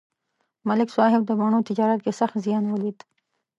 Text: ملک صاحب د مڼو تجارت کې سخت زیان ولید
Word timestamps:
ملک 0.67 0.89
صاحب 0.97 1.21
د 1.25 1.31
مڼو 1.39 1.59
تجارت 1.69 1.99
کې 2.05 2.11
سخت 2.19 2.35
زیان 2.45 2.63
ولید 2.67 2.97